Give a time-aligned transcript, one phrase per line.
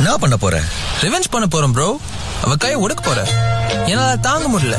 [0.00, 0.56] என்ன பண்ண போற
[1.04, 1.88] ரிவெஞ்ச் பண்ண போறோம் ப்ரோ
[2.46, 3.20] அவ கையை ஒடுக்க போற
[3.90, 4.78] என்னால தாங்க முடியல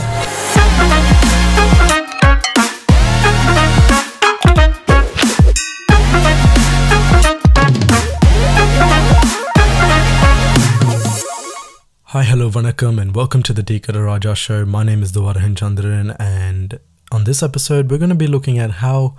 [12.12, 14.66] Hi, hello, vanakkam, and welcome to the Deekara Raja show.
[14.66, 16.80] My name is Dwarahan Chandran, and
[17.12, 19.16] on this episode, we're going to be looking at how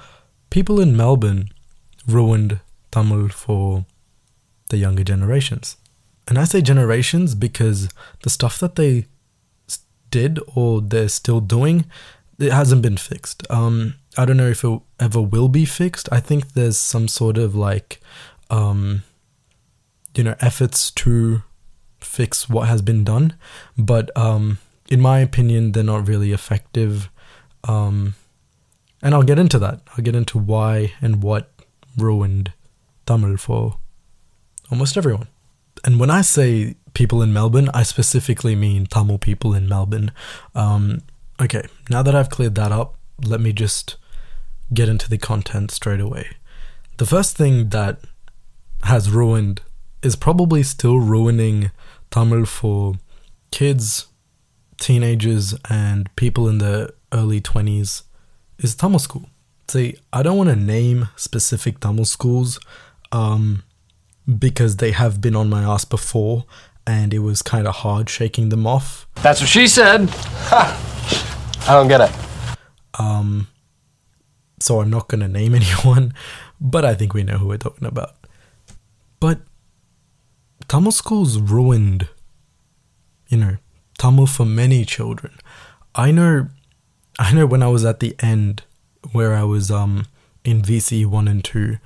[0.51, 1.51] people in Melbourne
[2.07, 2.61] ruined
[2.91, 3.85] Tamil for
[4.71, 5.77] the younger generations.
[6.28, 7.90] And I say generations because
[8.24, 9.08] the stuff that they
[10.10, 11.86] did or they're still doing,
[12.40, 13.50] it hasn't been fixed.
[13.52, 16.08] Um, I don't know if it ever will be fixed.
[16.12, 18.00] I think there's some sort of like,
[18.50, 19.04] um,
[20.16, 21.44] you know, efforts to
[22.00, 23.34] fix what has been done,
[23.78, 24.60] but um,
[24.90, 27.10] in my opinion, they're not really effective.
[27.64, 28.16] Um,
[29.02, 29.82] and I'll get into that.
[29.92, 31.52] I'll get into why and what
[31.98, 32.54] ruined
[33.06, 33.78] Tamil for
[34.72, 35.28] almost everyone.
[35.84, 40.12] And when I say people in Melbourne, I specifically mean Tamil people in Melbourne.
[40.56, 41.02] Um,
[41.42, 43.98] okay, now that I've cleared that up, let me just
[44.74, 46.28] get into the content straight away.
[46.98, 48.00] The first thing that
[48.84, 49.62] has ruined
[50.02, 51.72] is probably still ruining
[52.12, 52.96] Tamil for
[53.52, 54.08] kids,
[54.80, 58.04] teenagers, and people in their early 20s
[58.60, 59.30] is Tamil school.
[59.68, 62.60] See, I don't want to name specific Tamil schools
[63.12, 63.64] um,
[64.40, 66.46] because they have been on my ass before
[66.86, 69.08] and it was kind of hard shaking them off.
[69.16, 70.10] That's what she said.
[70.10, 71.66] Ha!
[71.68, 73.00] I don't get it.
[73.00, 73.48] Um,
[74.60, 76.14] so I'm not going to name anyone,
[76.60, 78.16] but I think we know who we're talking about.
[79.20, 79.40] But
[80.68, 82.10] Tamil schools ruined,
[83.30, 83.58] you know,
[83.98, 85.34] Tamil for many children.
[85.96, 86.48] I know,
[87.20, 88.64] I know when I was at the end
[89.12, 90.06] where I was um
[90.44, 91.78] in VCE one and two,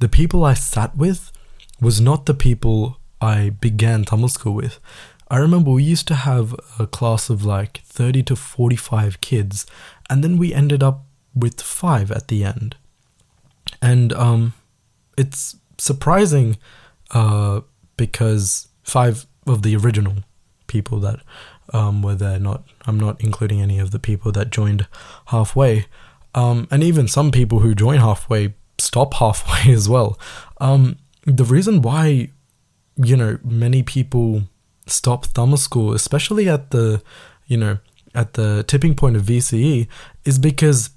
[0.00, 1.31] the people I sat with
[1.82, 4.78] was not the people I began Tamil school with.
[5.28, 9.66] I remember we used to have a class of like 30 to 45 kids,
[10.08, 12.76] and then we ended up with five at the end.
[13.80, 14.54] And um,
[15.18, 16.56] it's surprising
[17.10, 17.62] uh,
[17.96, 20.16] because five of the original
[20.68, 21.20] people that
[21.72, 24.86] um, were there, not I'm not including any of the people that joined
[25.26, 25.86] halfway,
[26.34, 30.18] um, and even some people who join halfway stop halfway as well.
[30.60, 32.30] Um, the reason why
[32.96, 34.42] you know many people
[34.86, 37.02] stop Tamil school, especially at the
[37.46, 37.78] you know
[38.14, 39.86] at the tipping point of VCE,
[40.24, 40.90] is because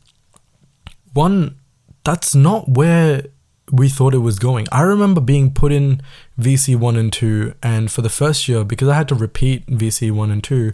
[1.14, 1.58] one
[2.04, 3.24] that's not where
[3.72, 4.68] we thought it was going.
[4.72, 6.02] I remember being put in
[6.40, 10.12] VCE 1 and 2, and for the first year, because I had to repeat VCE
[10.12, 10.74] 1 and 2,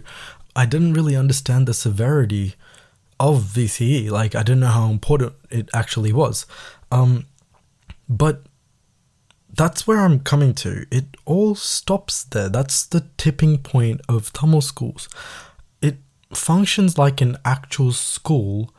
[0.54, 2.54] I didn't really understand the severity
[3.18, 4.10] of VCE.
[4.10, 6.44] Like, I didn't know how important it actually was.
[6.90, 7.24] Um,
[8.08, 8.42] but
[9.54, 10.86] that's where I'm coming to.
[10.90, 12.48] It all stops there.
[12.48, 15.08] That's the tipping point of Tamil schools.
[15.82, 15.98] It
[16.32, 18.74] functions like an actual school.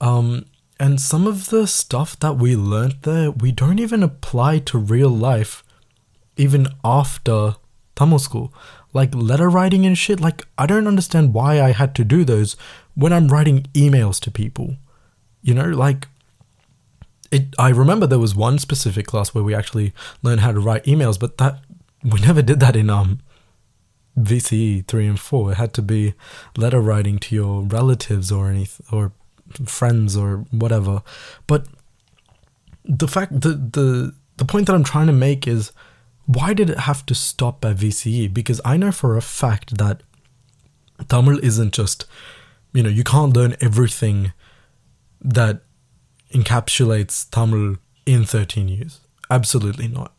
[0.00, 0.46] Um,
[0.80, 5.10] and some of the stuff that we learnt there, we don't even apply to real
[5.10, 5.62] life
[6.36, 7.56] even after
[7.94, 8.52] Tamil school.
[8.92, 10.20] Like letter writing and shit.
[10.20, 12.56] Like, I don't understand why I had to do those
[12.94, 14.76] when I'm writing emails to people.
[15.42, 16.08] You know, like,
[17.34, 20.84] it, I remember there was one specific class where we actually learned how to write
[20.84, 21.60] emails, but that
[22.04, 23.20] we never did that in um
[24.18, 25.52] VCE three and four.
[25.52, 26.14] It had to be
[26.56, 29.12] letter writing to your relatives or anything or
[29.66, 31.02] friends or whatever.
[31.48, 31.66] But
[32.84, 35.72] the fact the the the point that I'm trying to make is
[36.26, 38.32] why did it have to stop at VCE?
[38.32, 40.02] Because I know for a fact that
[41.08, 42.06] Tamil isn't just
[42.72, 44.32] you know you can't learn everything
[45.20, 45.63] that
[46.34, 49.00] encapsulates Tamil in 13 years.
[49.30, 50.12] Absolutely not.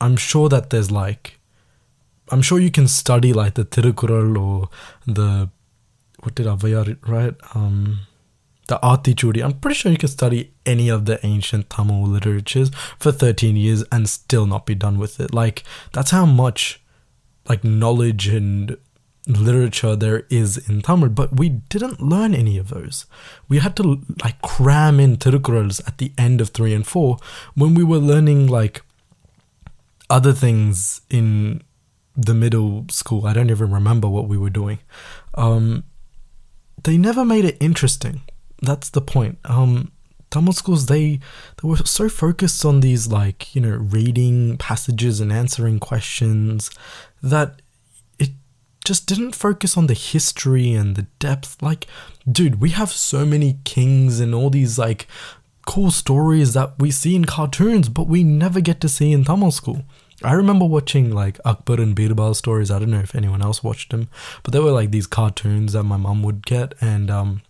[0.00, 1.38] I'm sure that there's like,
[2.30, 4.68] I'm sure you can study like the Tirukural or
[5.06, 5.48] the,
[6.20, 7.36] what did Avayar write?
[7.54, 8.00] Um,
[8.68, 9.42] the Atichudi.
[9.42, 13.84] I'm pretty sure you can study any of the ancient Tamil literatures for 13 years
[13.92, 15.32] and still not be done with it.
[15.32, 15.62] Like,
[15.92, 16.80] that's how much
[17.48, 18.76] like knowledge and
[19.26, 23.06] literature there is in Tamil, but we didn't learn any of those.
[23.48, 27.18] We had to like cram in Tirukurals at the end of three and four
[27.54, 28.82] when we were learning like
[30.10, 31.62] other things in
[32.16, 33.26] the middle school.
[33.26, 34.80] I don't even remember what we were doing.
[35.34, 35.84] Um,
[36.82, 38.22] they never made it interesting.
[38.60, 39.38] That's the point.
[39.44, 39.92] Um,
[40.30, 41.20] Tamil schools they
[41.60, 46.70] they were so focused on these like you know reading passages and answering questions
[47.22, 47.61] that
[48.84, 51.62] just didn't focus on the history and the depth.
[51.62, 51.86] Like,
[52.30, 55.06] dude, we have so many kings and all these like
[55.66, 59.52] cool stories that we see in cartoons, but we never get to see in Tamil
[59.52, 59.84] school.
[60.24, 62.70] I remember watching like Akbar and Birbal stories.
[62.70, 64.08] I don't know if anyone else watched them,
[64.42, 67.42] but they were like these cartoons that my mum would get, and um,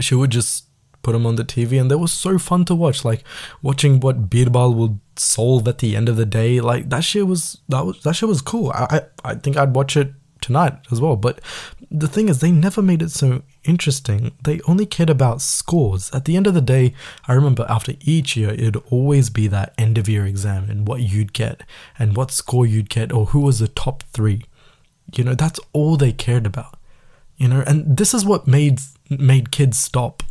[0.00, 0.66] she would just
[1.02, 3.04] put them on the TV, and they were so fun to watch.
[3.04, 3.24] Like
[3.62, 6.60] watching what Birbal would solve at the end of the day.
[6.60, 8.70] Like that shit was that was that shit was cool.
[8.72, 10.12] I I, I think I'd watch it
[10.44, 11.16] tonight as well.
[11.16, 11.40] But
[11.90, 14.32] the thing is, they never made it so interesting.
[14.44, 16.10] They only cared about scores.
[16.12, 16.94] At the end of the day,
[17.26, 21.00] I remember after each year, it'd always be that end of year exam and what
[21.00, 21.62] you'd get
[21.98, 24.42] and what score you'd get or who was the top three.
[25.14, 26.76] You know, that's all they cared about.
[27.36, 28.80] You know, and this is what made
[29.10, 30.22] made kids stop.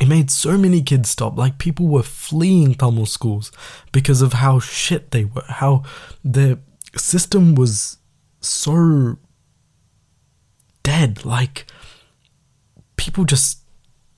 [0.00, 1.36] It made so many kids stop.
[1.36, 3.50] Like people were fleeing Tamil schools
[3.90, 5.82] because of how shit they were, how
[6.24, 6.58] the
[6.96, 7.98] system was
[8.40, 9.18] so
[10.82, 11.24] dead.
[11.24, 11.66] Like
[12.96, 13.58] people just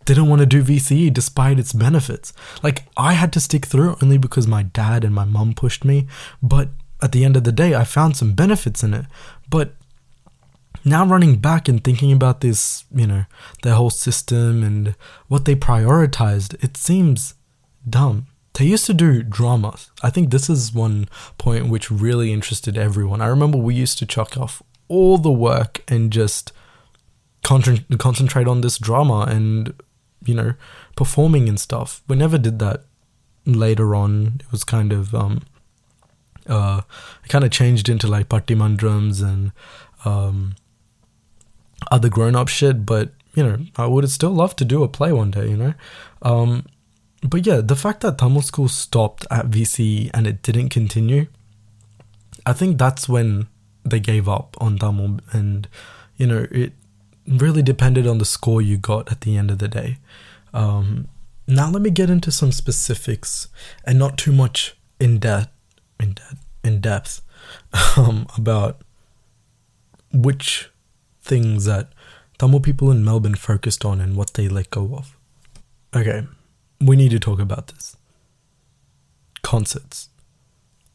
[0.04, 2.32] didn't want to do VCE despite its benefits.
[2.62, 6.06] Like I had to stick through only because my dad and my mum pushed me,
[6.42, 6.70] but
[7.02, 9.06] at the end of the day I found some benefits in it.
[9.48, 9.74] But
[10.84, 13.24] now running back and thinking about this, you know,
[13.62, 14.94] their whole system and
[15.28, 17.34] what they prioritized, it seems
[17.88, 18.26] dumb.
[18.60, 19.90] They used to do dramas.
[20.02, 21.08] I think this is one
[21.38, 23.22] point which really interested everyone.
[23.22, 26.52] I remember we used to chuck off all the work and just
[27.42, 29.72] con- concentrate on this drama and,
[30.26, 30.52] you know,
[30.94, 32.02] performing and stuff.
[32.06, 32.84] We never did that
[33.46, 34.40] later on.
[34.40, 35.40] It was kind of, um,
[36.46, 36.82] uh,
[37.24, 39.52] it kind of changed into like Pattimandrams and,
[40.04, 40.54] um,
[41.90, 45.12] other grown up shit, but you know, I would still love to do a play
[45.12, 45.74] one day, you know?
[46.20, 46.66] Um,
[47.22, 51.26] but yeah, the fact that Tamil school stopped at VCE and it didn't continue,
[52.46, 53.48] I think that's when
[53.84, 55.68] they gave up on Tamil and,
[56.16, 56.72] you know, it
[57.26, 59.98] really depended on the score you got at the end of the day.
[60.54, 61.08] Um,
[61.46, 63.48] now let me get into some specifics
[63.84, 65.50] and not too much in depth,
[65.98, 67.20] in depth, in depth
[67.96, 68.82] um, about
[70.12, 70.70] which
[71.22, 71.92] things that
[72.38, 75.16] Tamil people in Melbourne focused on and what they let go of.
[75.94, 76.26] Okay,
[76.80, 77.96] we need to talk about this.
[79.42, 80.08] Concerts.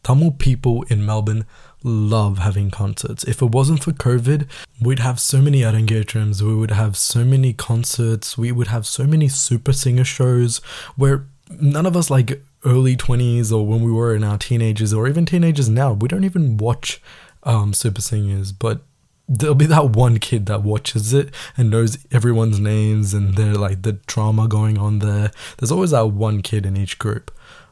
[0.03, 1.45] Tamil people in Melbourne
[1.83, 3.23] love having concerts.
[3.23, 4.47] If it wasn't for COVID,
[4.79, 9.05] we'd have so many Arangetrams, we would have so many concerts, we would have so
[9.05, 10.57] many super singer shows
[10.95, 11.27] where
[11.59, 15.25] none of us like early 20s or when we were in our teenagers or even
[15.25, 17.01] teenagers now, we don't even watch
[17.43, 18.81] um, super singers, but
[19.27, 23.81] there'll be that one kid that watches it and knows everyone's names and they're like
[23.81, 25.31] the drama going on there.
[25.57, 27.31] There's always that one kid in each group.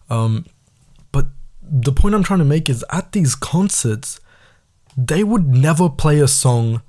[0.09, 0.45] Um,
[1.11, 1.27] but
[1.61, 4.19] the point I'm trying to make is at these concerts,
[4.97, 6.81] they would never play a song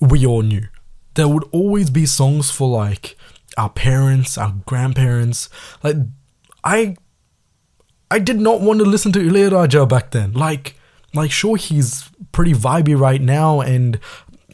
[0.00, 0.66] we all knew.
[1.14, 3.16] There would always be songs for like
[3.56, 5.48] our parents, our grandparents.
[5.82, 5.96] Like
[6.64, 6.96] I
[8.10, 10.32] I did not want to listen to Ilayaraja back then.
[10.32, 10.76] Like
[11.14, 13.98] like sure he's pretty vibey right now and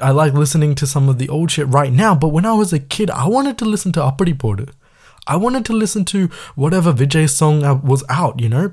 [0.00, 2.72] I like listening to some of the old shit right now, but when I was
[2.72, 4.70] a kid, I wanted to listen to Appadi Podu.
[5.26, 8.72] I wanted to listen to whatever Vijay song was out, you know?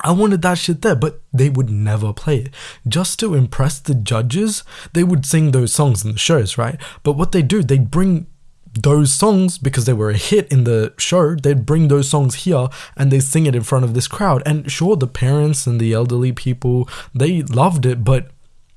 [0.00, 2.54] I wanted that shit there, but they would never play it.
[2.86, 6.80] Just to impress the judges, they would sing those songs in the shows, right?
[7.02, 8.26] But what they do, they bring
[8.74, 12.68] those songs because they were a hit in the show they'd bring those songs here
[12.96, 14.42] and they sing it in front of this crowd.
[14.44, 18.30] And sure the parents and the elderly people they loved it but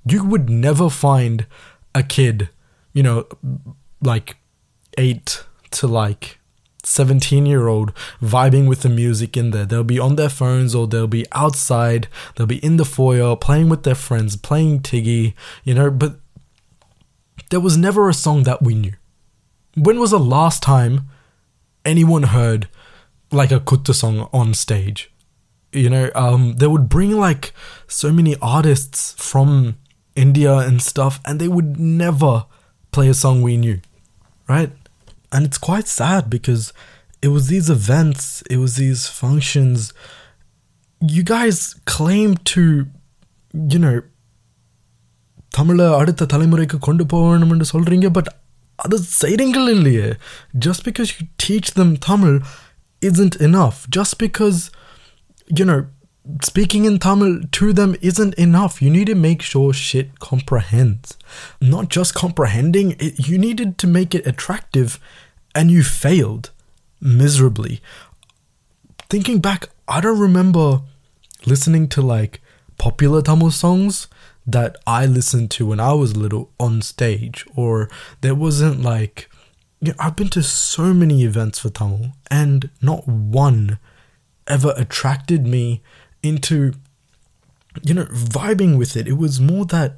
[0.05, 1.45] you would never find
[1.93, 2.49] a kid
[2.93, 3.27] you know
[4.01, 4.37] like
[4.97, 6.39] 8 to like
[6.83, 9.65] 17 year old vibing with the music in there.
[9.65, 13.69] They'll be on their phones or they'll be outside they'll be in the foyer playing
[13.69, 16.19] with their friends playing tiggy you know but
[17.49, 18.93] there was never a song that we knew
[19.76, 21.08] when was the last time
[21.84, 22.68] anyone heard
[23.30, 25.10] like a kutta song on stage?
[25.72, 27.52] You know, um, they would bring like
[27.86, 29.76] so many artists from
[30.14, 32.44] India and stuff, and they would never
[32.90, 33.80] play a song we knew,
[34.48, 34.72] right?
[35.32, 36.74] And it's quite sad because
[37.22, 39.94] it was these events, it was these functions.
[41.00, 42.86] You guys claim to,
[43.52, 44.02] you know,
[45.48, 48.30] தமிழை அடுத்த தலைமுறைக்கு கொண்டு போகணும்னு சொல்றீங்க but
[48.84, 50.08] அது செய்றீங்கள் இல்லையே
[50.66, 52.36] just because you teach them Tamil
[53.08, 54.58] isn't enough just because
[55.58, 55.80] you know
[56.48, 61.16] speaking in Tamil to them isn't enough you need to make sure shit comprehends
[61.74, 64.90] not just comprehending it, you needed to make it attractive
[65.58, 66.50] and you failed
[67.22, 67.74] miserably
[69.14, 69.62] thinking back
[69.96, 70.66] I don't remember
[71.52, 72.34] listening to like
[72.86, 73.94] popular Tamil songs
[74.47, 77.89] that I listened to when I was little on stage, or
[78.21, 79.29] there wasn't like,
[79.81, 83.77] you know, I've been to so many events for Tamil, and not one
[84.47, 85.83] ever attracted me
[86.23, 86.73] into
[87.83, 89.07] you know, vibing with it.
[89.07, 89.97] It was more that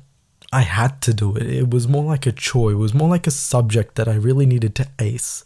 [0.52, 1.44] I had to do it.
[1.44, 2.72] It was more like a chore.
[2.72, 5.46] It was more like a subject that I really needed to ace.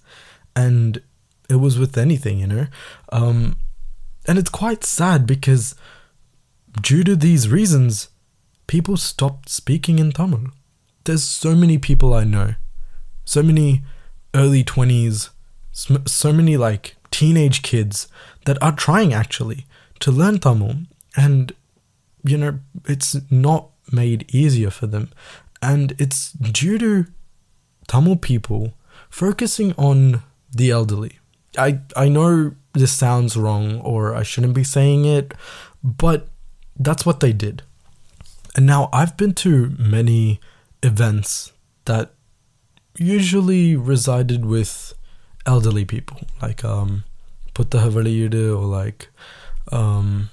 [0.55, 1.01] And
[1.50, 2.67] it was with anything, you know?
[3.12, 3.57] Um,
[4.25, 5.75] and it's quite sad because
[6.81, 8.10] due to these reasons,
[8.67, 10.51] people stopped speaking in Tamil.
[11.03, 12.55] There's so many people I know,
[13.25, 13.84] so many
[14.34, 15.29] early 20s,
[15.72, 18.08] so many like teenage kids
[18.46, 19.65] that are trying actually
[20.00, 20.75] to learn Tamil.
[21.15, 21.53] And,
[22.24, 25.10] you know, it's not made easier for them.
[25.62, 27.05] And it's due to
[27.88, 28.74] Tamil people
[29.10, 31.20] focusing on the elderly.
[31.58, 35.34] I, I know this sounds wrong or I shouldn't be saying it,
[35.84, 36.27] but
[36.77, 37.62] that's what they did.
[38.55, 40.39] And now I've been to many
[40.83, 41.53] events
[41.86, 42.13] that
[42.98, 44.93] usually resided with
[45.45, 47.03] elderly people, like um,
[47.53, 49.10] Putta Havaliyudu or like
[49.72, 50.29] um,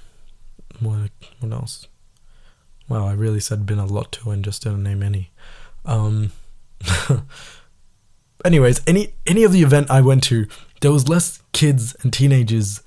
[0.79, 1.87] what what else?
[2.87, 5.31] Wow, I really said been a lot to and just didn't name any.
[5.85, 6.31] Um,
[8.45, 10.47] anyways, any any of the event I went to,
[10.81, 12.81] there was less kids and teenagers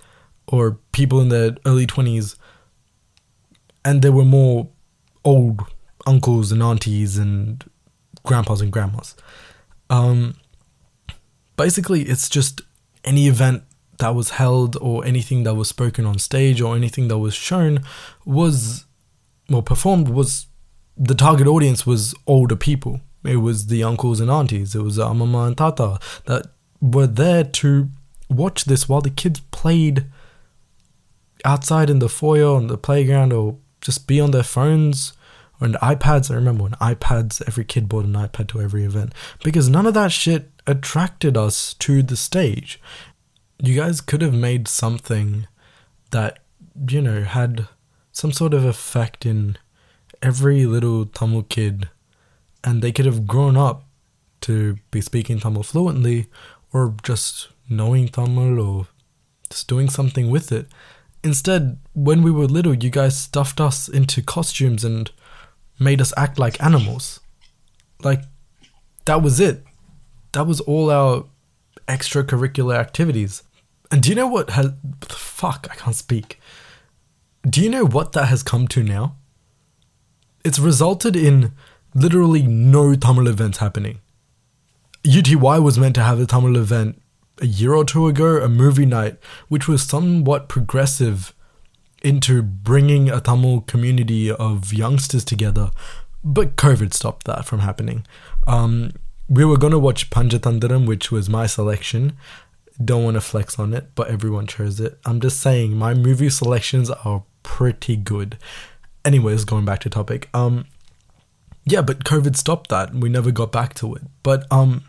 [0.47, 2.37] or people in their early twenties,
[3.85, 4.69] and there were more
[5.25, 5.62] old
[6.07, 7.64] uncles and aunties and
[8.25, 9.16] grandpas and grandmas.
[9.90, 10.37] Um,
[11.57, 12.62] basically, it's just
[13.04, 13.62] any event
[13.99, 17.81] that was held or anything that was spoken on stage or anything that was shown
[18.25, 18.85] was
[19.49, 20.47] well performed was
[20.97, 25.47] the target audience was older people it was the uncles and aunties it was amama
[25.47, 26.47] and tata that
[26.81, 27.88] were there to
[28.28, 30.04] watch this while the kids played
[31.45, 35.12] outside in the foyer on the playground or just be on their phones
[35.61, 36.31] or iPads.
[36.31, 39.14] I remember when iPads, every kid bought an iPad to every event
[39.45, 42.81] because none of that shit attracted us to the stage.
[43.62, 45.47] You guys could have made something
[46.11, 46.41] that,
[46.88, 47.69] you know, had
[48.11, 49.59] some sort of effect in
[50.23, 51.88] every little Tamil kid
[52.62, 53.85] and they could have grown up
[54.41, 56.26] to be speaking Tamil fluently
[56.73, 58.87] or just knowing Tamil or
[59.50, 60.67] just doing something with it.
[61.25, 65.11] Instead, when we were little, you guys stuffed us into costumes and
[65.81, 67.19] made us act like animals.
[68.02, 68.23] Like,
[69.07, 69.64] that was it.
[70.33, 71.25] That was all our
[71.88, 73.43] extracurricular activities.
[73.90, 74.73] And do you know what has.
[75.09, 76.38] Fuck, I can't speak.
[77.49, 79.16] Do you know what that has come to now?
[80.45, 81.52] It's resulted in
[81.95, 84.00] literally no Tamil events happening.
[85.04, 87.00] UTY was meant to have a Tamil event
[87.41, 91.35] a year or two ago, a movie night, which was somewhat progressive
[92.03, 95.71] into bringing a Tamil community of youngsters together,
[96.23, 98.07] but COVID stopped that from happening.
[98.47, 98.93] Um,
[99.29, 102.17] we were gonna watch Panjatandram, which was my selection.
[102.83, 104.99] Don't want to flex on it, but everyone chose it.
[105.07, 108.37] I'm just saying my movie selections are pretty good.
[109.05, 110.29] Anyways, going back to topic.
[110.35, 110.67] Um,
[111.64, 112.95] yeah, but COVID stopped that.
[112.95, 114.03] We never got back to it.
[114.23, 114.85] But um,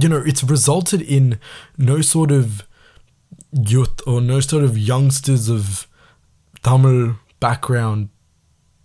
[0.00, 1.38] you know, it's resulted in
[1.78, 2.66] no sort of
[3.52, 5.86] youth or no sort of youngsters of
[6.62, 8.10] Tamil background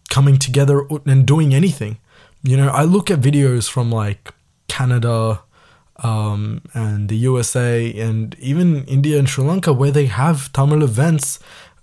[0.10, 1.98] coming together and doing anything.
[2.44, 4.34] You know, I look at videos from like
[4.68, 5.44] Canada
[5.98, 11.40] um, and the USA and even India and Sri Lanka where they have Tamil events,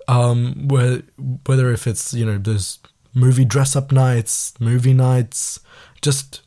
[0.09, 1.03] um, where
[1.47, 2.79] whether if it's you know there's
[3.15, 5.61] movie dress up nights, movie nights,
[6.03, 6.43] just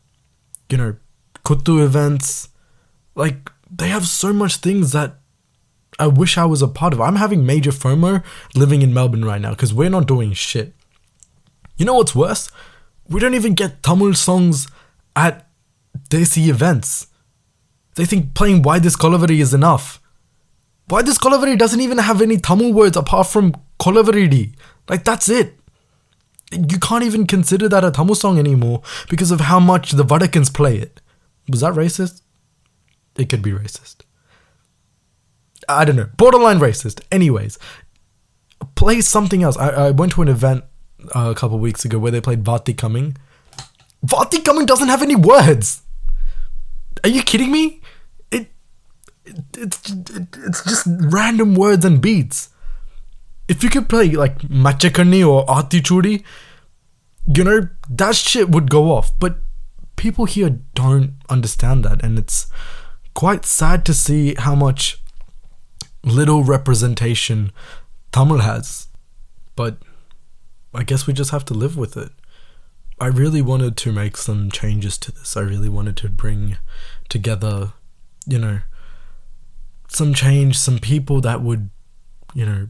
[0.70, 0.96] you know
[1.46, 2.50] kuttu events,
[3.16, 5.18] like they have so much things that
[6.00, 7.02] I wish I was a part of.
[7.02, 8.24] I'm having major FOMO
[8.56, 10.74] living in Melbourne right now because we're not doing shit.
[11.78, 12.50] You know what's worse?
[13.08, 14.68] We don't even get Tamil songs
[15.16, 15.48] at
[16.10, 17.08] Desi events.
[17.96, 20.02] They think playing Why This Kolaveri is enough.
[20.88, 24.54] Why This Kolaveri doesn't even have any Tamil words apart from Kolaveridi.
[24.88, 25.60] Like, that's it.
[26.52, 30.54] You can't even consider that a Tamil song anymore because of how much the Vadakans
[30.54, 31.02] play it.
[31.50, 32.22] Was that racist?
[33.18, 33.98] It could be racist.
[35.68, 36.10] I don't know.
[36.18, 37.02] Borderline racist.
[37.12, 37.58] Anyways,
[38.76, 39.58] play something else.
[39.58, 40.64] I, I went to an event
[41.16, 43.18] uh, a couple weeks ago where they played Vaathi Coming.
[44.06, 45.84] Vaathi Coming doesn't have any words.
[47.04, 47.82] Are you kidding me?
[48.32, 48.52] It,
[49.26, 52.50] it it's it, it's just random words and beats.
[53.48, 56.24] If you could play like Machakani or Atichuri,
[57.36, 59.18] you know that shit would go off.
[59.20, 59.38] But
[59.96, 62.48] people here don't understand that, and it's
[63.14, 65.02] quite sad to see how much
[66.04, 67.52] little representation
[68.12, 68.88] Tamil has.
[69.56, 69.78] But
[70.74, 72.12] I guess we just have to live with it.
[73.00, 75.36] I really wanted to make some changes to this.
[75.36, 76.58] I really wanted to bring
[77.10, 77.74] together,
[78.28, 78.62] you know,
[79.88, 81.70] some change, some people that would,
[82.34, 82.70] you know,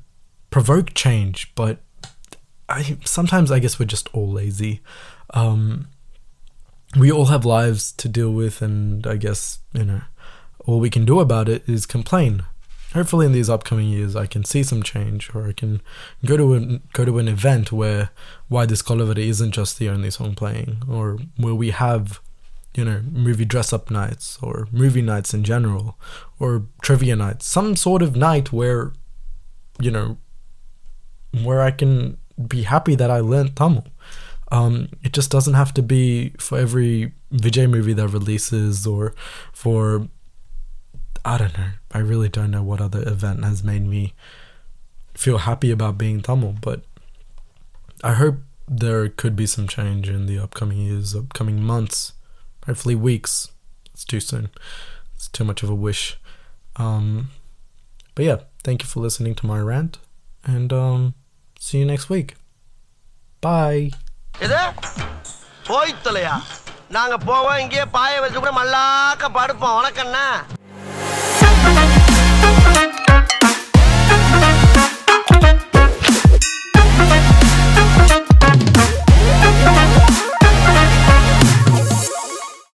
[0.50, 1.54] provoke change.
[1.54, 1.80] But
[2.70, 4.82] I sometimes I guess we're just all lazy.
[5.34, 5.88] Um,
[6.98, 10.02] we all have lives to deal with, and I guess you know
[10.66, 12.44] all we can do about it is complain.
[12.94, 15.82] Hopefully, in these upcoming years, I can see some change, or I can
[16.26, 18.10] go to an go to an event where
[18.50, 22.20] "Why This Kolaveri" isn't just the only song playing, or where we have,
[22.76, 25.98] you know, movie dress up nights, or movie nights in general,
[26.38, 28.92] or trivia nights, some sort of night where,
[29.80, 30.18] you know,
[31.44, 33.86] where I can be happy that I learned Tamil.
[34.52, 39.14] Um, it just doesn't have to be for every Vijay movie that releases or
[39.54, 40.10] for
[41.25, 41.71] I don't know.
[41.93, 44.03] I really don't know what other event has made me
[45.15, 46.83] feel happy about being Tamil, but
[48.05, 48.37] I hope
[48.69, 52.13] there could be some change in the upcoming years, upcoming months,
[52.67, 53.49] hopefully weeks.
[53.93, 54.51] It's too soon.
[55.15, 56.19] It's too much of a wish.
[56.77, 57.31] Um,
[58.15, 59.99] but yeah, thank you for listening to my rant,
[60.45, 61.15] and um,
[61.59, 62.29] see you next week.
[63.43, 63.85] Bye.
[64.45, 64.61] இது
[65.69, 66.35] போய் தொலையா
[66.97, 70.19] நாங்க போவோம் இங்கேயே பாய வச்சு கூட மல்லாக்க படுப்போம் உனக்கு என்ன
[71.64, 72.01] Thank